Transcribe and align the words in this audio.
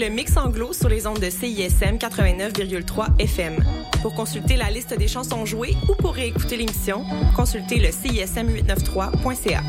le 0.00 0.08
mix 0.08 0.34
anglo 0.38 0.72
sur 0.72 0.88
les 0.88 1.06
ondes 1.06 1.18
de 1.18 1.28
CISM 1.28 1.98
89,3 1.98 3.18
FM. 3.18 3.62
Pour 4.00 4.14
consulter 4.14 4.56
la 4.56 4.70
liste 4.70 4.94
des 4.96 5.08
chansons 5.08 5.44
jouées 5.44 5.76
ou 5.90 5.94
pour 5.94 6.14
réécouter 6.14 6.56
l'émission, 6.56 7.04
consultez 7.36 7.78
le 7.78 7.88
CISM893.ca. 7.88 9.60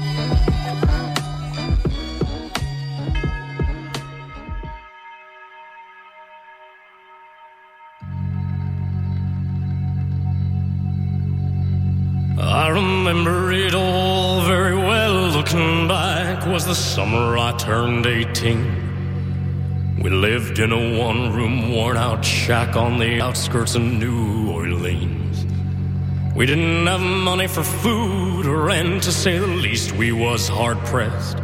I 12.39 12.69
remember 12.69 13.51
it 13.51 13.75
all 13.75 14.39
very 14.47 14.77
well. 14.77 15.29
Looking 15.35 15.89
back 15.89 16.45
was 16.47 16.65
the 16.65 16.73
summer 16.73 17.37
I 17.37 17.51
turned 17.57 18.05
18. 18.05 18.90
We 20.01 20.09
lived 20.09 20.57
in 20.57 20.71
a 20.71 20.97
one 20.97 21.31
room, 21.31 21.71
worn 21.71 21.95
out 21.95 22.25
shack 22.25 22.75
on 22.75 22.97
the 22.97 23.21
outskirts 23.21 23.75
of 23.75 23.83
New 23.83 24.51
Orleans. 24.51 25.45
We 26.35 26.47
didn't 26.47 26.87
have 26.87 27.01
money 27.01 27.45
for 27.45 27.61
food 27.61 28.47
or 28.47 28.63
rent, 28.63 29.03
to 29.03 29.11
say 29.11 29.37
the 29.37 29.45
least, 29.45 29.91
we 29.91 30.11
was 30.11 30.47
hard 30.47 30.79
pressed. 30.85 31.37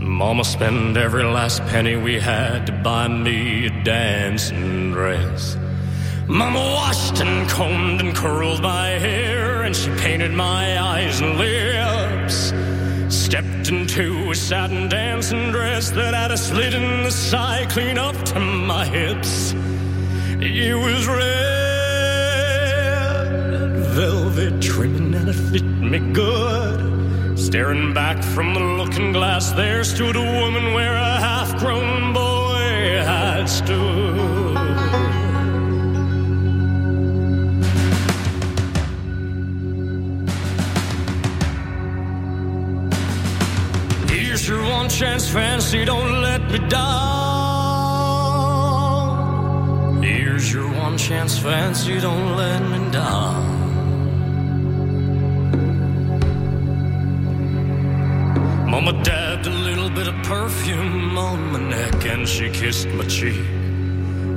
Mama 0.00 0.42
spent 0.42 0.96
every 0.96 1.22
last 1.22 1.64
penny 1.66 1.94
we 1.94 2.18
had 2.18 2.66
to 2.66 2.72
buy 2.72 3.06
me 3.06 3.66
a 3.66 3.84
dancing 3.84 4.90
dress. 4.90 5.56
Mama 6.26 6.58
washed 6.58 7.20
and 7.20 7.48
combed 7.48 8.00
and 8.00 8.16
curled 8.16 8.62
my 8.62 8.88
hair, 8.88 9.62
and 9.62 9.76
she 9.76 9.90
painted 9.90 10.32
my 10.32 10.80
eyes 10.80 11.20
and 11.20 11.38
lips. 11.38 12.63
Stepped 13.14 13.68
into 13.68 14.30
a 14.30 14.34
satin 14.34 14.88
dancing 14.88 15.52
dress 15.52 15.90
that 15.92 16.14
had 16.14 16.32
a 16.32 16.36
slit 16.36 16.74
in 16.74 17.04
the 17.04 17.12
side 17.12 17.70
clean 17.70 17.96
up 17.96 18.16
to 18.24 18.40
my 18.40 18.84
hips. 18.84 19.54
It 20.40 20.74
was 20.74 21.06
red 21.06 21.54
velvet 23.94 24.60
trimming 24.60 25.14
and 25.14 25.28
it 25.28 25.34
fit 25.34 25.62
me 25.62 26.00
good. 26.12 27.38
Staring 27.38 27.94
back 27.94 28.22
from 28.22 28.52
the 28.52 28.60
looking 28.60 29.12
glass, 29.12 29.52
there 29.52 29.84
stood 29.84 30.16
a 30.16 30.40
woman 30.40 30.74
where 30.74 30.96
a 30.96 31.20
half 31.20 31.56
grown 31.60 32.12
boy 32.12 33.00
had 33.04 33.44
stood. 33.46 34.43
One 44.84 44.90
chance, 44.90 45.26
fancy, 45.26 45.82
don't 45.86 46.20
let 46.20 46.42
me 46.50 46.58
down. 46.68 46.82
Here's 50.02 50.52
your 50.52 50.68
one 50.68 50.98
chance, 50.98 51.38
fancy, 51.38 51.98
don't 52.00 52.36
let 52.36 52.60
me 52.60 52.90
down. 52.90 53.62
Mama 58.68 58.92
dabbed 59.02 59.46
a 59.46 59.50
little 59.50 59.88
bit 59.88 60.06
of 60.06 60.14
perfume 60.22 61.16
on 61.16 61.52
my 61.52 61.60
neck 61.60 62.04
and 62.04 62.28
she 62.28 62.50
kissed 62.50 62.88
my 62.88 63.06
cheek. 63.06 63.40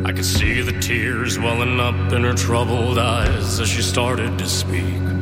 I 0.05 0.13
could 0.13 0.23
see 0.23 0.61
the 0.61 0.79
tears 0.79 1.37
welling 1.37 1.81
up 1.81 2.13
in 2.13 2.23
her 2.23 2.33
troubled 2.33 2.97
eyes 2.97 3.59
as 3.59 3.67
she 3.67 3.81
started 3.81 4.39
to 4.39 4.47
speak. 4.47 5.16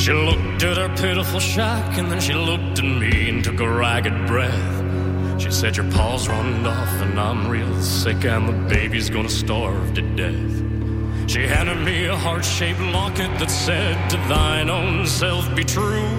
She 0.00 0.14
looked 0.14 0.62
at 0.62 0.78
her 0.78 0.88
pitiful 0.96 1.40
shack 1.40 1.98
and 1.98 2.10
then 2.10 2.22
she 2.22 2.32
looked 2.32 2.78
at 2.78 2.84
me 2.86 3.28
and 3.28 3.44
took 3.44 3.60
a 3.60 3.68
ragged 3.68 4.26
breath. 4.26 5.38
She 5.38 5.50
said, 5.50 5.76
Your 5.76 5.90
pa's 5.90 6.26
run 6.26 6.66
off 6.66 6.88
and 7.02 7.20
I'm 7.20 7.46
real 7.46 7.82
sick 7.82 8.24
and 8.24 8.48
the 8.48 8.74
baby's 8.74 9.10
gonna 9.10 9.28
starve 9.28 9.92
to 9.92 10.00
death. 10.16 11.30
She 11.30 11.46
handed 11.46 11.84
me 11.84 12.06
a 12.06 12.16
heart 12.16 12.46
shaped 12.46 12.80
locket 12.80 13.28
that 13.40 13.50
said, 13.50 14.08
To 14.08 14.16
thine 14.26 14.70
own 14.70 15.06
self 15.06 15.54
be 15.54 15.64
true. 15.64 16.16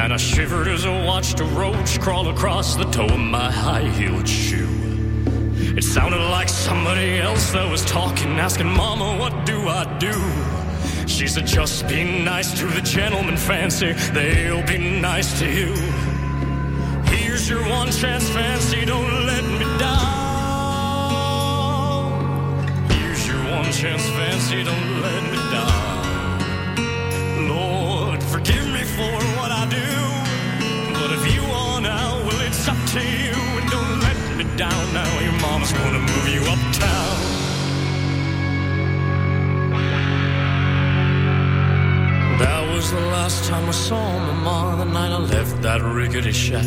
And 0.00 0.12
I 0.12 0.16
shivered 0.16 0.66
as 0.66 0.84
I 0.84 1.04
watched 1.04 1.38
a 1.38 1.44
roach 1.44 2.00
crawl 2.00 2.28
across 2.28 2.74
the 2.74 2.90
toe 2.90 3.06
of 3.06 3.20
my 3.20 3.52
high 3.52 3.88
heeled 3.88 4.28
shoe. 4.28 4.68
It 5.76 5.84
sounded 5.84 6.28
like 6.30 6.48
somebody 6.48 7.20
else 7.20 7.52
that 7.52 7.70
was 7.70 7.84
talking, 7.84 8.30
asking, 8.40 8.66
Mama, 8.66 9.16
what 9.16 9.46
do 9.46 9.68
I 9.68 9.96
do? 9.98 10.55
She 11.06 11.26
said, 11.28 11.46
Just 11.46 11.88
be 11.88 12.04
nice 12.24 12.58
to 12.58 12.66
the 12.66 12.80
gentleman, 12.80 13.36
fancy, 13.36 13.92
they'll 14.12 14.66
be 14.66 15.00
nice 15.00 15.38
to 15.38 15.46
you. 15.48 15.72
Here's 17.04 17.48
your 17.48 17.62
one 17.68 17.90
chance, 17.90 18.28
fancy, 18.30 18.84
don't 18.84 19.26
let 19.26 19.44
me 19.44 19.64
down. 19.78 19.96
Here's 22.90 23.26
your 23.26 23.38
one 23.56 23.70
chance, 23.72 24.04
fancy, 24.10 24.64
don't 24.64 25.00
let 25.00 25.22
me 25.30 25.38
down. 25.54 25.96
Lord, 27.48 28.22
forgive 28.24 28.66
me 28.66 28.82
for 28.82 29.12
what 29.38 29.52
I 29.52 29.66
do. 29.70 29.86
But 30.92 31.12
if 31.12 31.34
you 31.34 31.42
want 31.48 31.86
out, 31.86 32.24
well, 32.26 32.40
it's 32.40 32.66
up 32.68 32.76
to 32.94 33.00
you. 33.00 33.34
And 33.58 33.70
don't 33.70 34.00
let 34.00 34.16
me 34.36 34.44
down 34.56 34.92
now. 34.92 35.20
Your 35.20 35.38
mama's 35.40 35.72
gonna 35.72 36.00
move 36.00 36.28
you 36.28 36.42
uptown. 36.42 37.35
The 42.96 43.06
last 43.08 43.44
time 43.44 43.68
I 43.68 43.72
saw 43.72 44.18
my 44.18 44.32
mom 44.32 44.78
the 44.78 44.86
night 44.86 45.12
I 45.12 45.18
left 45.18 45.60
that 45.60 45.82
rickety 45.82 46.32
shack. 46.32 46.64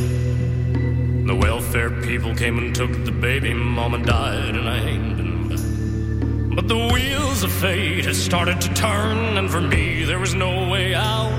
The 1.30 1.36
welfare 1.36 1.90
people 2.02 2.36
came 2.36 2.60
and 2.60 2.76
took 2.76 2.92
the 3.04 3.12
baby, 3.12 3.52
mama 3.54 3.98
died, 3.98 4.54
and 4.56 4.70
I 4.70 4.78
ain't 4.78 5.18
been 5.18 5.36
back. 5.50 6.56
But 6.56 6.68
the 6.68 6.82
wheels 6.94 7.42
of 7.42 7.52
fate 7.52 8.06
had 8.06 8.16
started 8.16 8.62
to 8.62 8.70
turn, 8.76 9.18
and 9.40 9.50
for 9.50 9.62
me 9.62 10.04
there 10.04 10.20
was 10.20 10.36
no 10.36 10.70
way 10.70 10.94
out. 10.94 11.34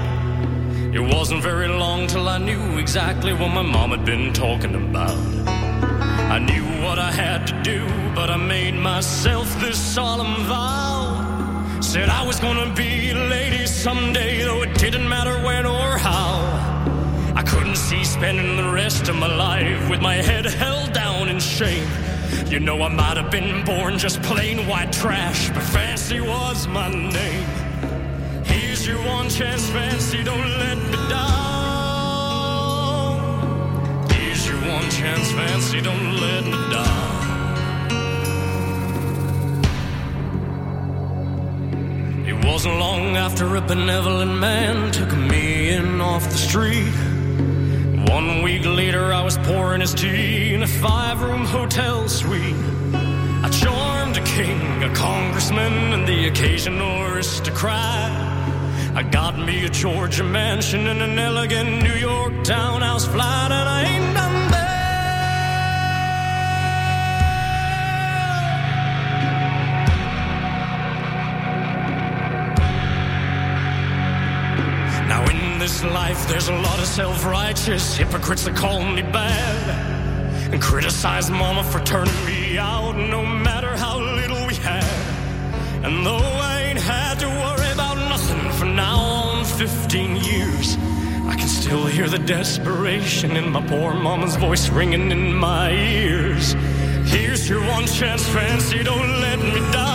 It 0.92 1.04
wasn't 1.14 1.42
very 1.42 1.68
long 1.68 2.08
till 2.08 2.28
I 2.28 2.38
knew 2.38 2.78
exactly 2.78 3.32
what 3.32 3.50
my 3.50 3.62
mom 3.62 3.90
had 3.90 4.04
been 4.04 4.32
talking 4.32 4.74
about. 4.74 5.18
I 6.36 6.38
knew 6.40 6.66
what 6.84 6.98
I 6.98 7.12
had 7.12 7.46
to 7.46 7.62
do, 7.62 7.86
but 8.16 8.28
I 8.28 8.36
made 8.36 8.74
myself 8.74 9.46
this 9.60 9.78
solemn 9.94 10.34
vow. 10.46 10.99
Said 11.92 12.08
I 12.08 12.22
was 12.24 12.38
gonna 12.38 12.72
be 12.72 13.10
a 13.10 13.14
lady 13.16 13.66
someday, 13.66 14.44
though 14.44 14.62
it 14.62 14.78
didn't 14.78 15.08
matter 15.08 15.36
when 15.44 15.66
or 15.66 15.98
how. 15.98 16.38
I 17.34 17.42
couldn't 17.42 17.74
see 17.74 18.04
spending 18.04 18.56
the 18.56 18.70
rest 18.70 19.08
of 19.08 19.16
my 19.16 19.26
life 19.26 19.90
with 19.90 20.00
my 20.00 20.14
head 20.14 20.44
held 20.44 20.92
down 20.92 21.28
in 21.28 21.40
shame. 21.40 21.88
You 22.46 22.60
know, 22.60 22.80
I 22.80 22.88
might 22.90 23.16
have 23.16 23.32
been 23.32 23.64
born 23.64 23.98
just 23.98 24.22
plain 24.22 24.68
white 24.68 24.92
trash, 24.92 25.48
but 25.48 25.64
fancy 25.64 26.20
was 26.20 26.68
my 26.68 26.88
name. 26.90 27.48
Here's 28.44 28.86
your 28.86 29.02
one 29.04 29.28
chance, 29.28 29.68
fancy, 29.70 30.22
don't 30.22 30.48
let 30.60 30.78
me 30.78 30.96
down. 31.08 31.26
Here's 34.10 34.46
your 34.46 34.60
one 34.74 34.88
chance, 34.90 35.32
fancy, 35.32 35.80
don't 35.80 36.20
let 36.20 36.44
me 36.44 36.52
down. 36.72 37.09
Wasn't 42.52 42.78
long 42.80 43.16
after 43.16 43.54
a 43.54 43.60
benevolent 43.60 44.34
man 44.34 44.90
took 44.90 45.16
me 45.16 45.70
in 45.70 46.00
off 46.00 46.24
the 46.24 46.36
street. 46.36 46.92
One 48.10 48.42
week 48.42 48.64
later, 48.64 49.12
I 49.12 49.22
was 49.22 49.38
pouring 49.38 49.80
his 49.80 49.94
tea 49.94 50.52
in 50.52 50.64
a 50.64 50.66
five 50.66 51.22
room 51.22 51.44
hotel 51.44 52.08
suite. 52.08 52.56
I 53.44 53.48
charmed 53.50 54.16
a 54.16 54.24
king, 54.24 54.82
a 54.82 54.92
congressman, 54.92 55.92
and 55.94 56.08
the 56.08 56.26
occasional 56.26 57.02
aristocrat. 57.02 58.10
I 58.96 59.04
got 59.04 59.38
me 59.38 59.64
a 59.64 59.68
Georgia 59.68 60.24
mansion 60.24 60.88
and 60.88 61.00
an 61.02 61.18
elegant 61.18 61.84
New 61.84 61.94
York 61.94 62.42
townhouse 62.42 63.06
flat, 63.06 63.52
and 63.52 63.68
I 63.68 63.82
ain't 63.84 64.09
this 75.60 75.84
life, 75.84 76.26
there's 76.26 76.48
a 76.48 76.54
lot 76.54 76.78
of 76.78 76.86
self 76.86 77.26
righteous 77.26 77.94
hypocrites 77.94 78.44
that 78.44 78.56
call 78.56 78.82
me 78.82 79.02
bad 79.02 80.54
and 80.54 80.62
criticize 80.62 81.30
Mama 81.30 81.62
for 81.62 81.80
turning 81.80 82.24
me 82.24 82.56
out, 82.56 82.96
no 82.96 83.26
matter 83.26 83.76
how 83.76 83.98
little 83.98 84.46
we 84.46 84.54
had. 84.54 84.82
And 85.84 86.06
though 86.06 86.16
I 86.16 86.62
ain't 86.62 86.78
had 86.80 87.18
to 87.18 87.28
worry 87.28 87.70
about 87.72 87.98
nothing 88.08 88.50
for 88.52 88.64
now 88.64 88.96
on 88.98 89.44
15 89.44 90.16
years, 90.16 90.78
I 91.28 91.36
can 91.36 91.48
still 91.48 91.84
hear 91.84 92.08
the 92.08 92.20
desperation 92.20 93.36
in 93.36 93.50
my 93.50 93.60
poor 93.66 93.92
mama's 93.92 94.36
voice 94.36 94.70
ringing 94.70 95.10
in 95.10 95.34
my 95.34 95.72
ears. 95.72 96.54
Here's 97.04 97.46
your 97.50 97.60
one 97.66 97.86
chance, 97.86 98.26
fancy, 98.28 98.82
don't 98.82 99.20
let 99.20 99.38
me 99.38 99.60
down. 99.72 99.90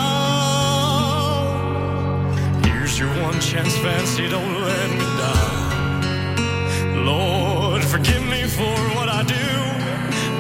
Here's 2.66 3.00
your 3.00 3.10
one 3.24 3.40
chance, 3.40 3.76
fancy, 3.78 4.30
don't 4.30 4.62
let 4.62 4.92
me 4.92 5.00
down. 5.00 5.55
Lord, 7.06 7.84
forgive 7.84 8.24
me 8.24 8.44
for 8.48 8.76
what 8.96 9.10
I 9.10 9.22
do. 9.22 9.48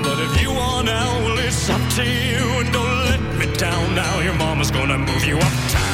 But 0.02 0.18
if 0.20 0.42
you 0.42 0.50
want 0.50 0.90
out, 0.90 1.22
well, 1.24 1.38
it's 1.38 1.70
up 1.70 1.82
to 1.98 2.04
you. 2.04 2.44
And 2.60 2.74
don't 2.74 2.98
let 3.06 3.22
me 3.40 3.46
down 3.56 3.94
now. 3.94 4.20
Your 4.22 4.34
mama's 4.34 4.72
gonna 4.72 4.98
move 4.98 5.24
you 5.26 5.38
uptown. 5.38 5.85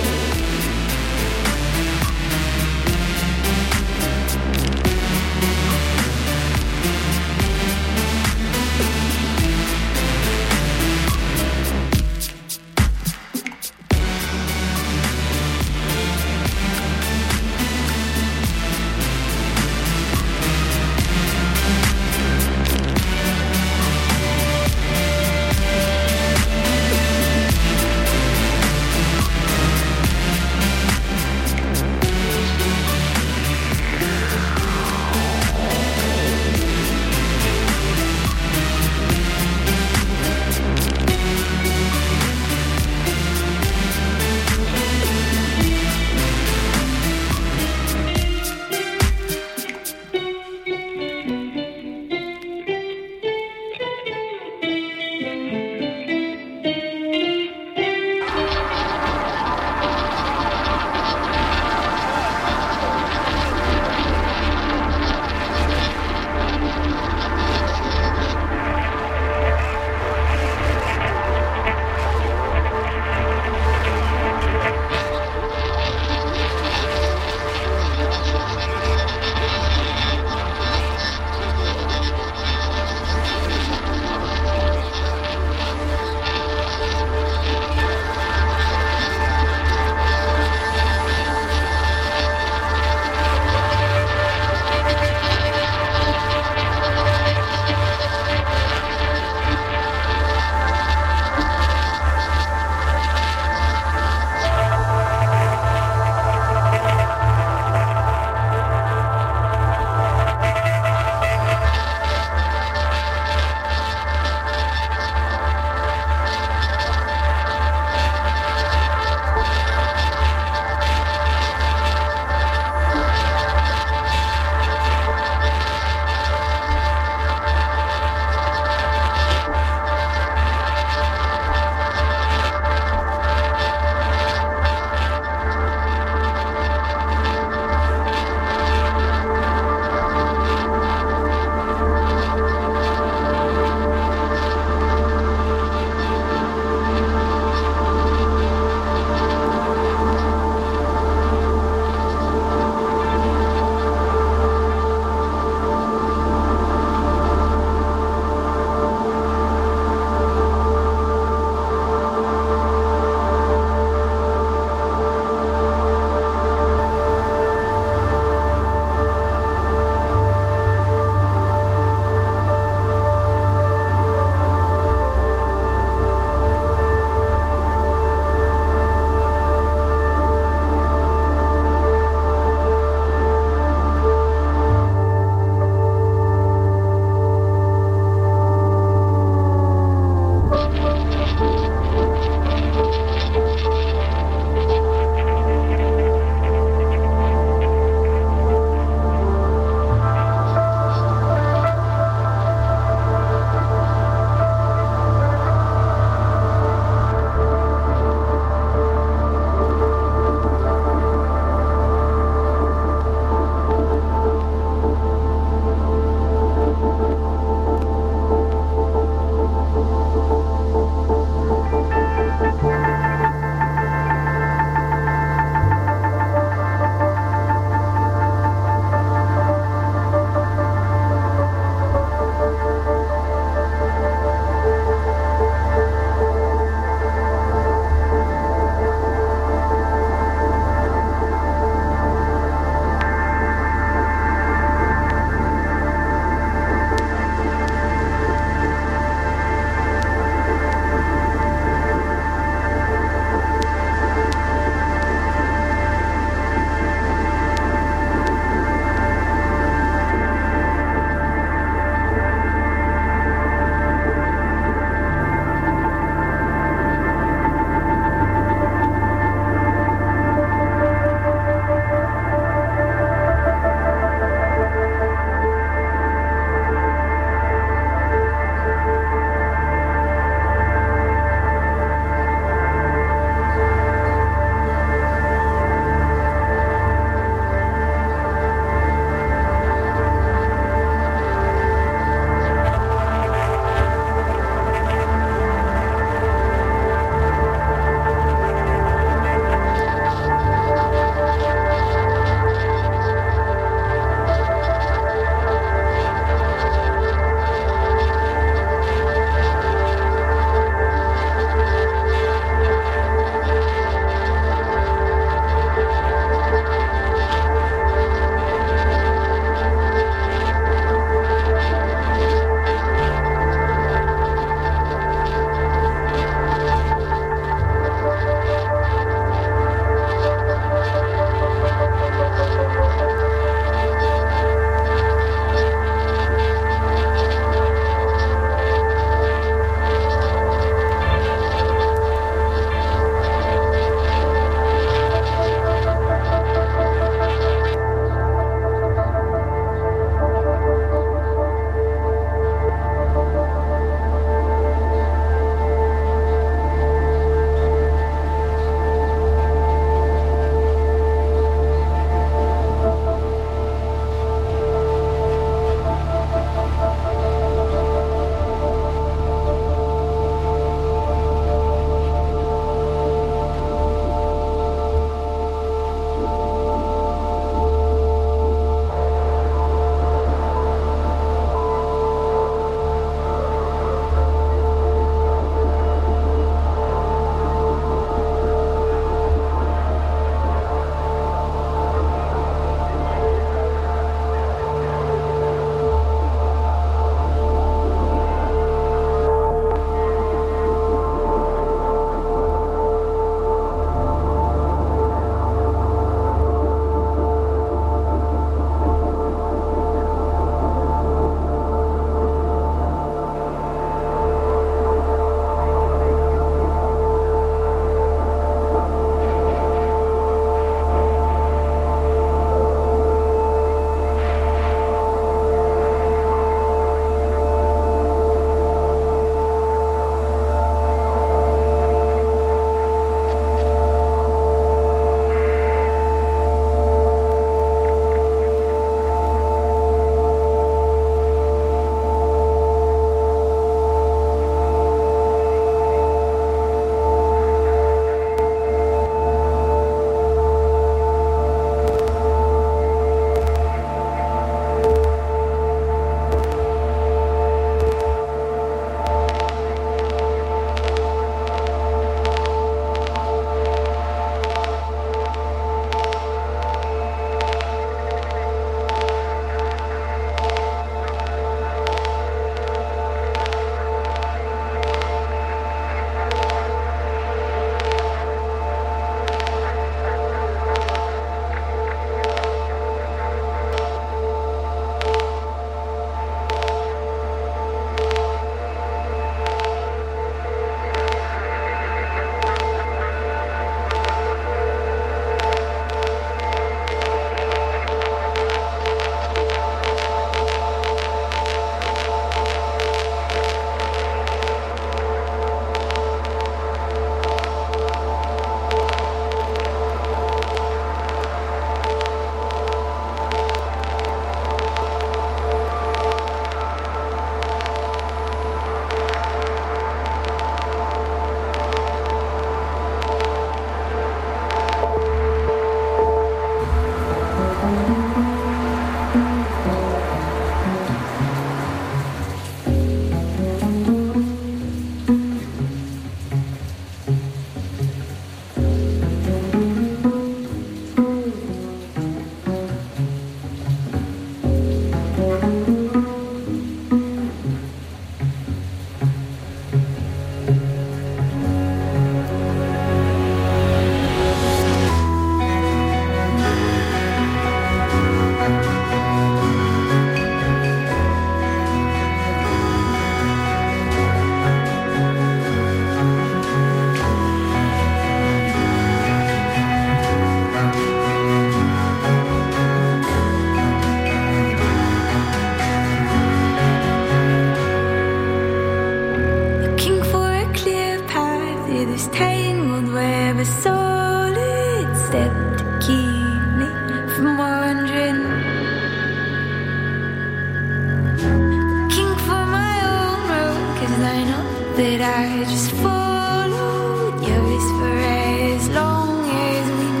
that 594.97 595.01
I 595.01 595.43
just 595.45 595.71
followed 595.71 597.15
your 597.25 597.41
whisper 597.47 597.97
as 597.97 598.69
long 598.69 599.29
as 599.29 599.63
we 599.79 600.00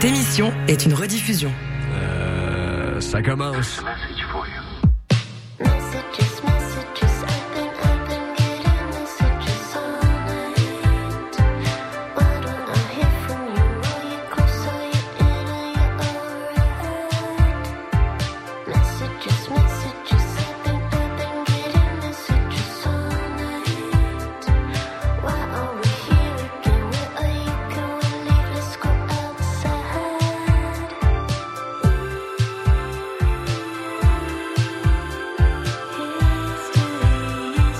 Cette 0.00 0.12
émission 0.12 0.50
est 0.66 0.86
une 0.86 0.94
rediffusion. 0.94 1.52
Euh, 1.92 3.02
ça 3.02 3.20
commence. 3.20 3.82